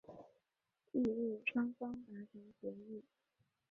[0.93, 3.03] 翌日双方达成协议。